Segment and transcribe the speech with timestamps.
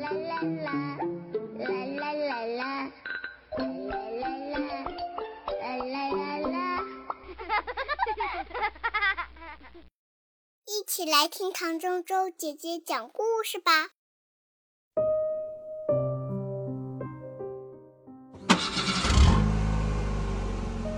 [0.00, 0.98] 啦啦啦，
[1.58, 2.90] 啦啦啦啦，
[3.58, 4.62] 啦啦啦啦，
[5.60, 6.56] 啦啦啦。
[10.66, 13.88] 一起来听唐周周姐姐讲故事吧。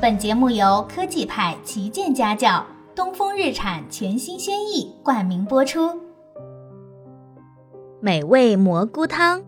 [0.01, 2.65] 本节目由科技派旗舰家教
[2.95, 6.08] 东风日产全新轩逸冠名播出。
[8.01, 9.43] 美味蘑菇汤。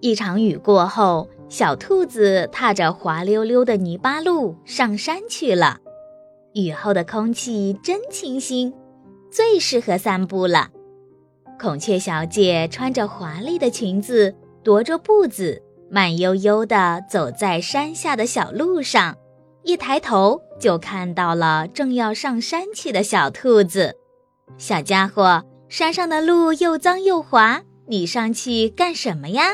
[0.00, 5.78] 一场雨过后，小兔子踏着滑溜溜的泥巴路上山去了。
[6.54, 8.72] 雨后的空气真清新，
[9.30, 10.70] 最适合散步了。
[11.60, 15.62] 孔雀小姐穿着华丽的裙子，踱着步子。
[15.92, 19.16] 慢悠悠地走在山下的小路上，
[19.64, 23.96] 一抬头就看到了正要上山去的小兔子。
[24.56, 29.44] 小家伙，山上的路又脏又滑，你上去干什么呀？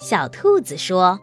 [0.00, 1.20] 小兔子说：“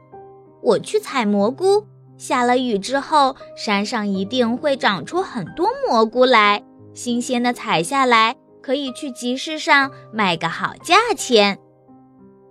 [0.64, 1.86] 我去采蘑菇。
[2.18, 11.60] 下了雨之后，山上一定会长出很多蘑菇来，新鲜的采下来，可以去集市上卖个好价钱。”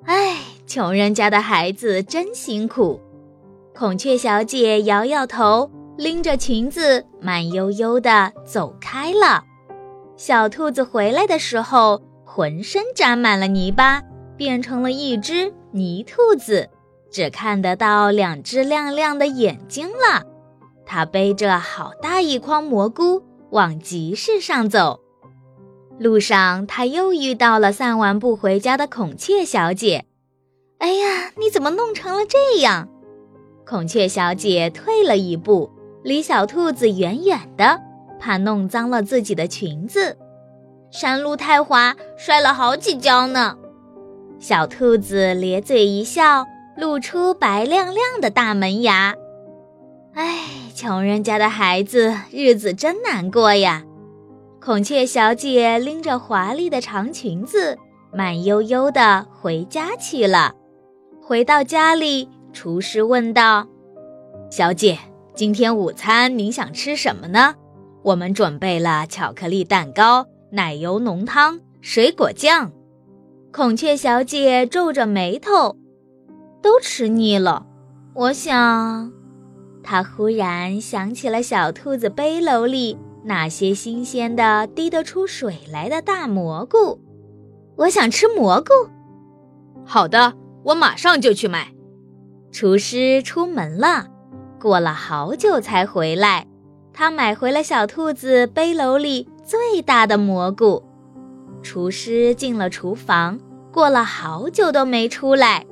[0.05, 0.37] 唉，
[0.67, 3.01] 穷人家的孩子真辛苦。
[3.75, 9.43] 孔雀小姐摇摇头，拎着裙子，慢悠悠地走开了。
[10.17, 14.03] 小兔子回来的时候，浑身沾满了泥巴，
[14.37, 16.71] 变成了一只泥兔子，
[17.11, 20.23] 只看得到两只亮亮的眼睛了。
[20.87, 25.01] 它背着好大一筐蘑菇，往集市上走。
[25.99, 30.05] 路上，他又遇到了散完步回家的孔雀小姐。
[30.79, 32.89] 哎呀，你怎么弄成了这样？
[33.67, 35.71] 孔雀小姐退了一步，
[36.03, 37.81] 离小兔子远远的，
[38.25, 40.17] 怕弄脏了自己的裙子。
[40.91, 43.59] 山路太滑，摔了好几跤呢。
[44.39, 49.15] 小兔子咧嘴一笑，露出白亮亮的大门牙。
[50.15, 50.39] 哎，
[50.75, 53.85] 穷人家的孩子，日子真难过呀。
[54.59, 57.77] 孔雀小姐拎着华丽的长裙子，
[58.11, 60.55] 慢悠悠地回家去了。
[61.21, 63.67] 回到家里，厨师问道
[64.51, 64.99] ：“小姐，
[65.35, 67.57] 今天午餐您想吃什么呢？
[68.05, 72.71] 我们准备了巧克力蛋糕、奶油浓汤、水果酱。”
[73.51, 75.77] 孔雀小姐皱着眉头
[76.63, 77.67] ：“都吃腻了。”
[78.15, 79.13] 我想，
[79.83, 82.97] 她忽然想起了小兔子背篓里。
[83.27, 87.01] 那些新鲜的、滴得出水来的大蘑菇，
[87.77, 88.71] 我想吃蘑菇。
[89.87, 90.35] 好的，
[90.65, 91.73] 我马上就去买。
[92.53, 94.09] 厨师出门了，
[94.61, 96.47] 过了好久才回来。
[96.95, 100.83] 他买回了小兔子背篓里最大的蘑菇。
[101.61, 103.39] 厨师进了厨房，
[103.73, 105.67] 过了好久都没出来。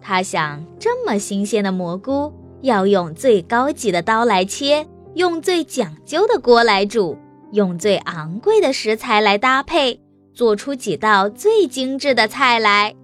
[0.00, 4.86] 他想，这么新鲜的蘑菇，要用最高级的刀来切。
[5.14, 7.18] 用最讲究的锅来煮，
[7.50, 10.00] 用最昂贵的食材来搭配，
[10.32, 12.94] 做出几道最精致的菜来。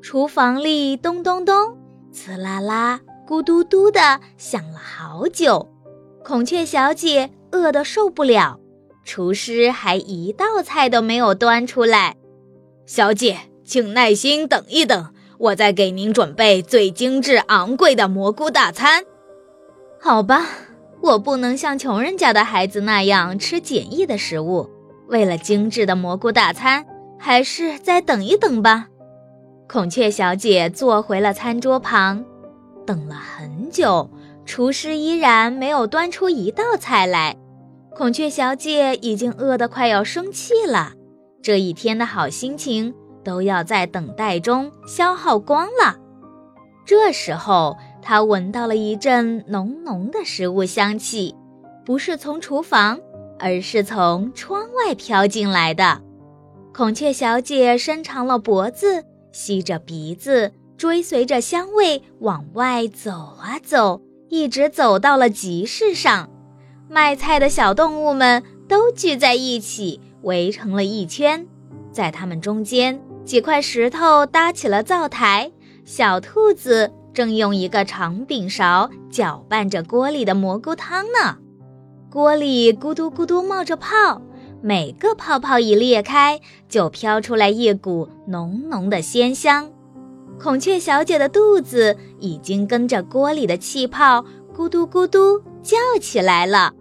[0.00, 1.76] 厨房里咚咚咚、
[2.12, 5.73] 呲啦啦、咕嘟嘟的响了好久。
[6.24, 8.58] 孔雀小姐饿得受不了，
[9.04, 12.16] 厨师还一道菜都没有端出来。
[12.86, 19.04] 小姐，请耐心等一等，我再给您准备最精致昂贵的蘑菇大餐。
[20.00, 20.46] 好吧。
[21.02, 24.70] 我不能像穷人家的孩子那样吃简易的食物，
[25.06, 26.86] 为了精致的蘑菇大餐，
[27.18, 28.88] 还是再等一等吧。
[29.68, 32.24] 孔雀小姐坐回了餐桌旁，
[32.86, 34.08] 等了很久，
[34.46, 37.36] 厨师依然没有端出一道菜来。
[37.94, 40.92] 孔雀小姐已经饿得快要生气了，
[41.42, 45.96] 这一天的好心情都要在等待中消耗光了。
[46.84, 47.76] 这时候。
[48.06, 51.34] 他闻到了一阵浓浓的食物香气，
[51.86, 53.00] 不是从厨房，
[53.38, 56.02] 而是从窗外飘进来的。
[56.74, 59.02] 孔雀小姐伸长了脖子，
[59.32, 64.02] 吸着鼻子，追随着香味往外走啊走，
[64.34, 66.28] 一直走到了集市上。
[66.90, 71.46] 卖菜的小动物们都聚在一起，围成了一圈，
[71.92, 75.52] 在它们中间，几块石头搭起了灶台。
[75.84, 76.92] 小兔子。
[77.14, 81.38] 正用一个长柄勺搅拌着锅里的蘑菇汤呢，
[82.10, 84.20] 锅里咕嘟咕嘟冒着泡，
[84.60, 89.70] 每个泡泡一裂开，就飘出来一股浓浓的鲜香。
[90.38, 96.72] 孔雀小姐的肚子已经跟着锅里的气泡咕嘟咕嘟叫起来了。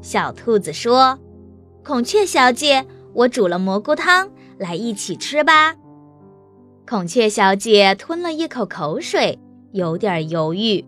[0.00, 1.18] 小兔子说
[1.84, 5.74] ：“孔雀小姐，我煮了蘑菇汤，来一起吃吧。
[6.88, 9.38] 孔雀小姐吞了一口口水，
[9.72, 10.84] 有点犹豫。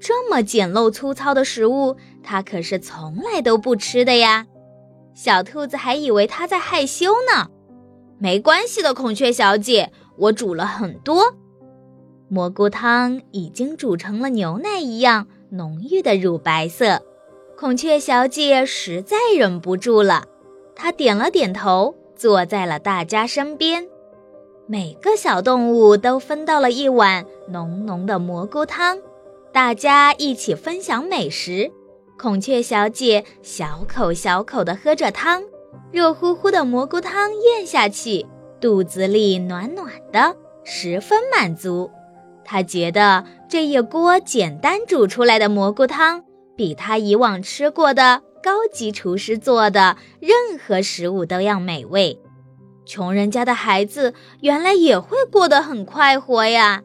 [0.00, 4.46] 这么简陋粗糙的食物，她可是从来都不吃的呀。
[5.14, 7.48] 小兔子还以为她在害羞呢。
[8.18, 11.34] 没关系的，孔雀小姐，我煮了很多
[12.28, 17.02] 蘑菇汤，已经煮成了牛奶一样浓郁的乳白色。
[17.56, 20.24] 孔雀小姐实在忍不住了，
[20.74, 23.86] 她点了点头，坐在了大家身边。
[24.66, 28.98] 每个小动物都分到了一碗浓浓的蘑菇汤，
[29.52, 31.70] 大家一起分享美食。
[32.18, 35.44] 孔雀小姐小口小口地喝着汤，
[35.92, 38.24] 热乎乎的蘑菇汤咽下去，
[38.60, 40.34] 肚子里暖暖的，
[40.64, 41.90] 十分满足。
[42.44, 46.24] 他觉得这一锅简单煮出来的蘑菇汤，
[46.56, 52.20] 比他以往吃过的高级厨师做的任何食物都要美味。
[52.86, 56.82] 穷人家的孩子原来也会过得很快活呀！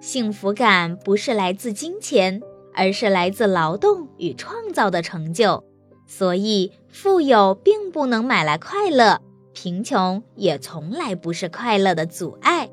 [0.00, 2.40] 幸福感不是来自金钱，
[2.72, 5.64] 而是来自劳动与创造的成就。
[6.06, 9.20] 所以，富有并不能买来快乐，
[9.52, 12.70] 贫穷也从来不是快乐的阻碍。